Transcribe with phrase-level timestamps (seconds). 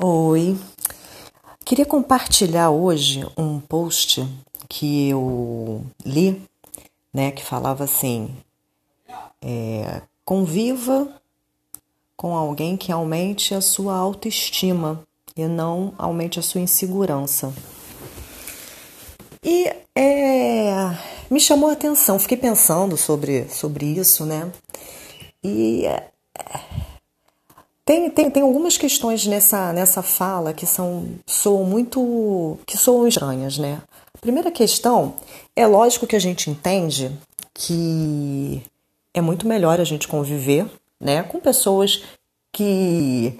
[0.00, 0.56] Oi,
[1.66, 4.26] queria compartilhar hoje um post
[4.66, 6.40] que eu li,
[7.12, 8.34] né, que falava assim:
[9.42, 11.12] é, conviva
[12.16, 15.02] com alguém que aumente a sua autoestima
[15.36, 17.52] e não aumente a sua insegurança.
[19.44, 20.72] E é,
[21.30, 24.50] me chamou a atenção, fiquei pensando sobre, sobre isso, né?
[25.44, 26.08] E é,
[27.92, 33.58] tem, tem, tem algumas questões nessa, nessa fala que são soam muito que soam estranhas,
[33.58, 33.82] né?
[34.20, 35.16] Primeira questão,
[35.54, 37.10] é lógico que a gente entende
[37.52, 38.62] que
[39.12, 40.66] é muito melhor a gente conviver,
[40.98, 42.02] né, com pessoas
[42.52, 43.38] que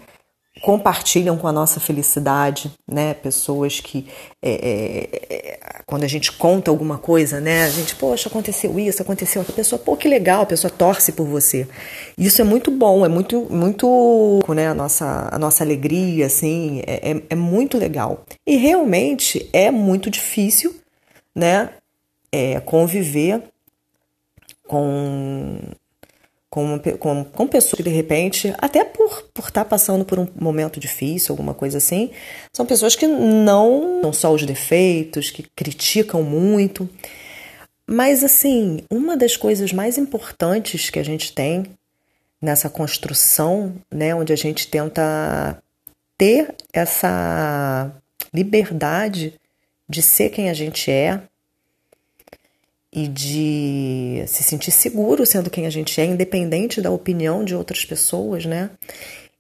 [0.61, 3.15] compartilham com a nossa felicidade, né?
[3.15, 4.07] Pessoas que
[4.43, 7.65] é, é, é, quando a gente conta alguma coisa, né?
[7.65, 9.55] A gente, poxa, aconteceu isso, aconteceu aquilo.
[9.55, 11.67] A pessoa, pô, que legal, a pessoa torce por você.
[12.19, 14.69] Isso é muito bom, é muito, muito, né?
[14.69, 18.25] A nossa, a nossa alegria, assim, é, é, é muito legal.
[18.47, 20.75] E realmente é muito difícil,
[21.35, 21.71] né?
[22.31, 23.43] É, conviver
[24.67, 25.59] com
[26.53, 30.29] com, com, com pessoas que de repente, até por, por estar tá passando por um
[30.39, 32.11] momento difícil, alguma coisa assim,
[32.53, 36.87] são pessoas que não, não só os defeitos, que criticam muito.
[37.87, 41.65] Mas assim, uma das coisas mais importantes que a gente tem
[42.39, 45.57] nessa construção, né, onde a gente tenta
[46.19, 47.91] ter essa
[48.33, 49.41] liberdade
[49.89, 51.19] de ser quem a gente é,
[52.93, 57.85] e de se sentir seguro sendo quem a gente é, independente da opinião de outras
[57.85, 58.71] pessoas, né?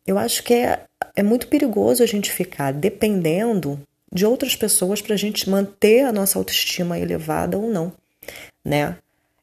[0.06, 3.78] Eu acho que é, é muito perigoso a gente ficar dependendo
[4.12, 7.92] de outras pessoas para a gente manter a nossa autoestima elevada ou não,
[8.64, 8.96] né?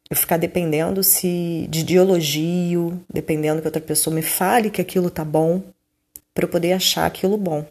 [0.09, 5.11] Eu ficar dependendo se de, de elogio, dependendo que outra pessoa me fale que aquilo
[5.11, 5.61] tá bom,
[6.33, 7.65] para eu poder achar aquilo bom.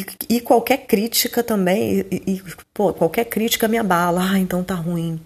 [0.00, 4.74] E, e qualquer crítica também, e, e, pô, qualquer crítica me abala, ah, então tá
[4.74, 5.20] ruim.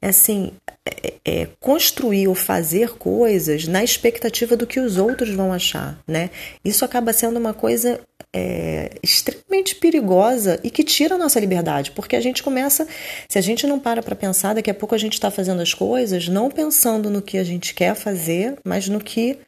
[0.00, 0.52] É assim,
[0.86, 6.30] é, é, construir ou fazer coisas na expectativa do que os outros vão achar, né?
[6.64, 8.00] Isso acaba sendo uma coisa
[8.32, 12.86] é, extremamente perigosa e que tira a nossa liberdade, porque a gente começa,
[13.28, 15.74] se a gente não para para pensar, daqui a pouco a gente está fazendo as
[15.74, 19.38] coisas não pensando no que a gente quer fazer, mas no que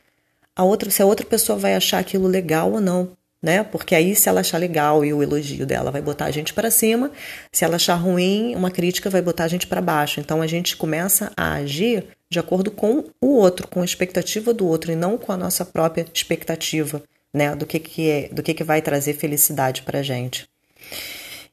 [0.57, 3.11] a outra, se a outra pessoa vai achar aquilo legal ou não
[3.43, 3.65] né?
[3.65, 6.71] Porque aí, se ela achar legal e o elogio dela vai botar a gente para
[6.71, 7.11] cima,
[7.51, 10.21] se ela achar ruim, uma crítica vai botar a gente para baixo.
[10.21, 14.67] Então a gente começa a agir de acordo com o outro, com a expectativa do
[14.67, 17.03] outro e não com a nossa própria expectativa,
[17.35, 17.55] né?
[17.57, 20.49] Do que que é, do que que vai trazer felicidade para gente.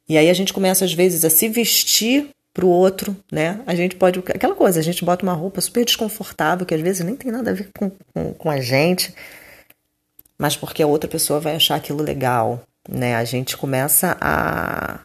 [0.07, 3.61] E aí a gente começa às vezes a se vestir para o outro, né?
[3.65, 7.03] A gente pode aquela coisa, a gente bota uma roupa super desconfortável que às vezes
[7.03, 9.13] nem tem nada a ver com, com, com a gente
[10.39, 13.15] mas porque a outra pessoa vai achar aquilo legal, né?
[13.15, 15.01] A gente começa a.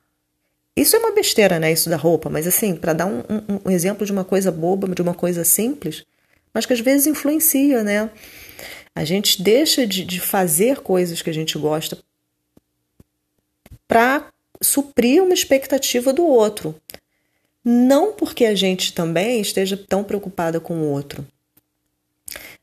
[0.77, 1.73] Isso é uma besteira, né?
[1.73, 4.89] Isso da roupa, mas assim, para dar um, um, um, exemplo de uma coisa boba,
[4.95, 6.05] de uma coisa simples,
[6.53, 8.09] mas que às vezes influencia, né?
[8.95, 11.99] A gente deixa de, de fazer coisas que a gente gosta
[13.89, 14.29] para
[14.63, 16.75] suprir uma expectativa do outro.
[17.65, 21.27] Não porque a gente também esteja tão preocupada com o outro,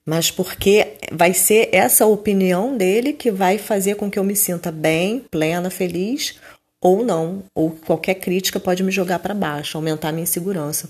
[0.06, 4.72] mas porque vai ser essa opinião dele que vai fazer com que eu me sinta
[4.72, 6.40] bem, plena, feliz
[6.82, 10.90] ou não, ou qualquer crítica pode me jogar para baixo, aumentar minha insegurança.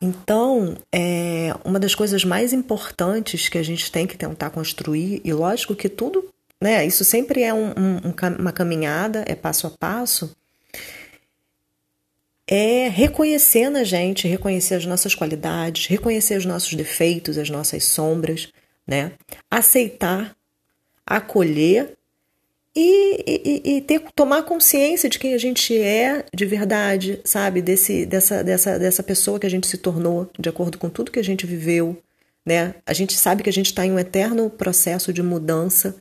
[0.00, 5.32] Então, é uma das coisas mais importantes que a gente tem que tentar construir, e
[5.32, 6.26] lógico que tudo,
[6.60, 8.00] né, isso sempre é um, um,
[8.38, 10.34] uma caminhada, é passo a passo,
[12.46, 18.52] é reconhecer na gente, reconhecer as nossas qualidades, reconhecer os nossos defeitos, as nossas sombras,
[18.86, 19.12] né?
[19.50, 20.36] Aceitar,
[21.06, 21.96] acolher
[22.76, 27.62] e, e, e, ter, tomar consciência de quem a gente é de verdade, sabe?
[27.62, 31.20] Desse, dessa, dessa, dessa pessoa que a gente se tornou, de acordo com tudo que
[31.20, 31.96] a gente viveu,
[32.44, 32.74] né?
[32.84, 35.96] A gente sabe que a gente está em um eterno processo de mudança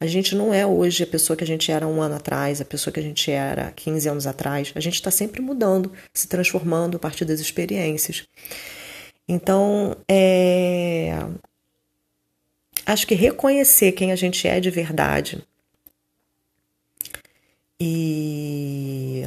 [0.00, 2.64] a gente não é hoje a pessoa que a gente era um ano atrás, a
[2.64, 4.72] pessoa que a gente era 15 anos atrás.
[4.74, 8.24] A gente está sempre mudando, se transformando a partir das experiências.
[9.28, 11.18] Então, é...
[12.86, 15.42] acho que reconhecer quem a gente é de verdade
[17.80, 19.24] e,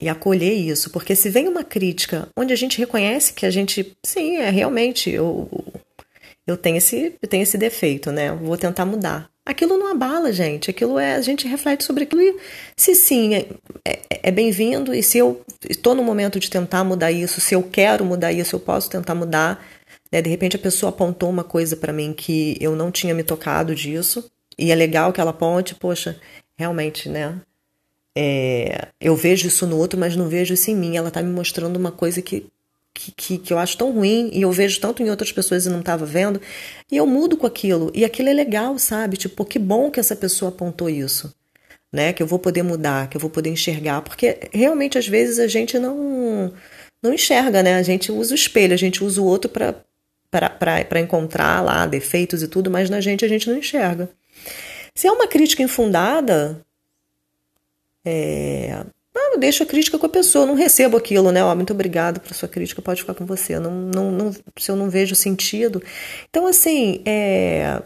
[0.00, 3.96] e acolher isso, porque se vem uma crítica onde a gente reconhece que a gente,
[4.04, 5.48] sim, é realmente eu,
[6.46, 8.32] eu tenho esse, eu tenho esse defeito, né?
[8.32, 9.30] vou tentar mudar.
[9.46, 10.68] Aquilo não abala, gente.
[10.68, 11.14] Aquilo é.
[11.14, 12.36] A gente reflete sobre aquilo e
[12.76, 13.48] se sim, é,
[13.84, 14.92] é, é bem-vindo.
[14.92, 15.40] E se eu
[15.70, 19.14] estou no momento de tentar mudar isso, se eu quero mudar isso, eu posso tentar
[19.14, 19.64] mudar.
[20.10, 20.20] Né?
[20.20, 23.72] De repente a pessoa apontou uma coisa para mim que eu não tinha me tocado
[23.72, 24.28] disso,
[24.58, 26.18] e é legal que ela aponte, poxa,
[26.56, 27.40] realmente, né?
[28.18, 30.96] É, eu vejo isso no outro, mas não vejo isso em mim.
[30.96, 32.46] Ela tá me mostrando uma coisa que,
[32.96, 35.68] que, que, que eu acho tão ruim e eu vejo tanto em outras pessoas e
[35.68, 36.40] não estava vendo.
[36.90, 37.92] E eu mudo com aquilo.
[37.94, 39.18] E aquilo é legal, sabe?
[39.18, 41.34] Tipo, que bom que essa pessoa apontou isso.
[41.92, 42.12] Né?
[42.14, 44.00] Que eu vou poder mudar, que eu vou poder enxergar.
[44.00, 46.52] Porque realmente, às vezes, a gente não,
[47.02, 47.74] não enxerga, né?
[47.74, 52.48] A gente usa o espelho, a gente usa o outro para encontrar lá defeitos e
[52.48, 54.08] tudo, mas na gente a gente não enxerga.
[54.94, 56.64] Se é uma crítica infundada,
[58.04, 58.86] é,
[59.36, 61.44] eu deixo a crítica com a pessoa, não recebo aquilo, né?
[61.44, 63.58] Ó, muito obrigado por sua crítica, pode ficar com você.
[63.58, 65.82] Não, não, não, se eu não vejo sentido.
[66.28, 67.82] Então, assim, é,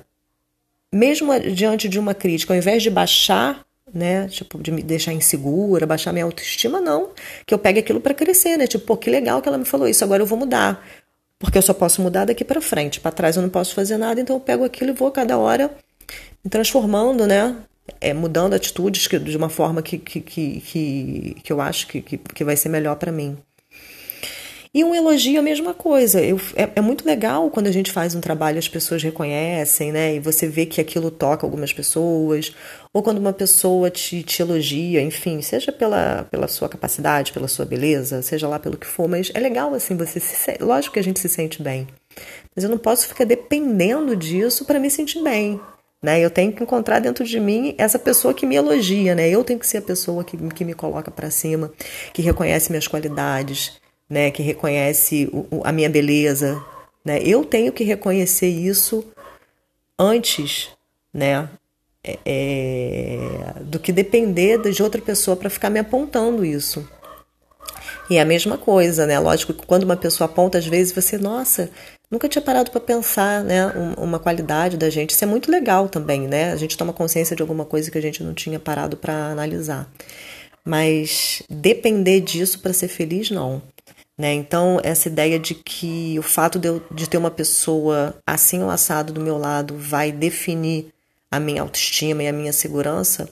[0.93, 4.29] mesmo diante de uma crítica, ao invés de baixar, né?
[4.29, 7.11] Tipo, de me deixar insegura, baixar minha autoestima, não.
[7.44, 8.67] Que eu pegue aquilo para crescer, né?
[8.67, 10.87] Tipo, pô, que legal que ela me falou isso, agora eu vou mudar.
[11.38, 13.00] Porque eu só posso mudar daqui para frente.
[13.00, 15.70] Para trás eu não posso fazer nada, então eu pego aquilo e vou cada hora
[16.44, 17.56] me transformando, né?
[18.00, 22.19] É, mudando atitudes que, de uma forma que, que, que, que, eu acho que, que,
[22.19, 23.38] que vai ser melhor para mim.
[24.72, 26.22] E um elogio é a mesma coisa.
[26.22, 30.14] Eu, é, é, muito legal quando a gente faz um trabalho as pessoas reconhecem, né?
[30.14, 32.54] E você vê que aquilo toca algumas pessoas.
[32.94, 37.64] Ou quando uma pessoa te, te elogia, enfim, seja pela, pela sua capacidade, pela sua
[37.64, 39.08] beleza, seja lá pelo que for.
[39.08, 41.88] Mas é legal, assim, você se, Lógico que a gente se sente bem.
[42.54, 45.60] Mas eu não posso ficar dependendo disso para me sentir bem.
[46.02, 46.19] Né?
[46.20, 49.29] Eu tenho que encontrar dentro de mim essa pessoa que me elogia, né?
[49.29, 51.70] Eu tenho que ser a pessoa que, que me coloca para cima,
[52.14, 54.31] que reconhece minhas qualidades, né?
[54.31, 56.62] Que reconhece o, a minha beleza,
[57.05, 57.20] né?
[57.23, 59.05] Eu tenho que reconhecer isso
[59.99, 60.70] antes,
[61.12, 61.49] né?
[62.03, 66.88] É, é, do que depender de outra pessoa para ficar me apontando isso.
[68.08, 69.19] E é a mesma coisa, né?
[69.19, 71.70] Lógico que quando uma pessoa aponta, às vezes você, nossa,
[72.10, 73.66] nunca tinha parado para pensar, né?
[73.96, 75.10] Uma qualidade da gente.
[75.10, 76.52] Isso é muito legal também, né?
[76.52, 79.88] A gente toma consciência de alguma coisa que a gente não tinha parado para analisar.
[80.64, 83.62] Mas depender disso para ser feliz, não.
[84.18, 84.34] Né?
[84.34, 88.68] Então, essa ideia de que o fato de, eu, de ter uma pessoa assim ou
[88.68, 90.92] assado do meu lado vai definir
[91.30, 93.30] a minha autoestima e a minha segurança,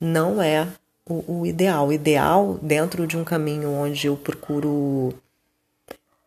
[0.00, 0.66] não é
[1.06, 1.88] o, o ideal.
[1.88, 5.12] O ideal, dentro de um caminho onde eu procuro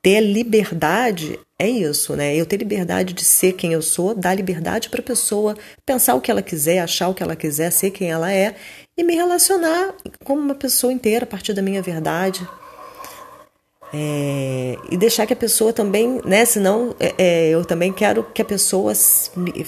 [0.07, 2.33] ter liberdade, é isso, né?
[2.33, 5.53] Eu ter liberdade de ser quem eu sou, dar liberdade para a pessoa
[5.85, 8.55] pensar o que ela quiser, achar o que ela quiser, ser quem ela é
[8.97, 9.93] e me relacionar
[10.23, 12.47] como uma pessoa inteira a partir da minha verdade.
[13.93, 16.45] É, e deixar que a pessoa também, né?
[16.45, 18.93] Senão é, é eu também quero que a pessoa
[19.35, 19.65] me,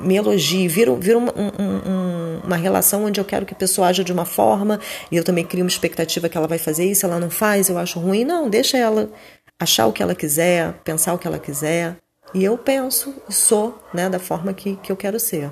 [0.00, 4.02] me elogie, vira, vira uma, um, uma relação onde eu quero que a pessoa haja
[4.02, 4.80] de uma forma
[5.12, 7.78] e eu também crio uma expectativa que ela vai fazer isso, ela não faz, eu
[7.78, 8.24] acho ruim.
[8.24, 9.10] Não, deixa ela
[9.58, 11.96] achar o que ela quiser, pensar o que ela quiser.
[12.34, 15.50] E eu penso e sou né, da forma que, que eu quero ser.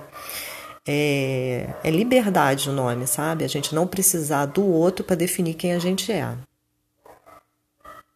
[0.86, 3.44] É, é liberdade o nome, sabe?
[3.44, 6.34] A gente não precisar do outro para definir quem a gente é.